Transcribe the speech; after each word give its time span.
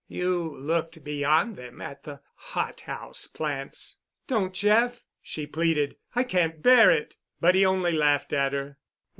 You 0.07 0.57
looked 0.57 1.03
beyond 1.03 1.57
them 1.57 1.79
at 1.79 2.05
the 2.05 2.21
hot 2.33 2.79
house 2.79 3.27
plants——" 3.27 3.97
"Don't, 4.25 4.51
Jeff," 4.51 5.03
she 5.21 5.45
pleaded. 5.45 5.95
"I 6.15 6.23
can't 6.23 6.63
bear 6.63 6.89
it." 6.89 7.17
But 7.39 7.53
he 7.53 7.63
only 7.63 7.91
laughed 7.91 8.33
at 8.33 8.51
her. 8.51 8.79